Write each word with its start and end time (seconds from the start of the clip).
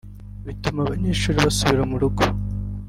bituma 0.45 0.79
abanyeshuri 0.81 1.37
basubira 1.45 1.83
mu 1.91 1.97
rugo 2.03 2.23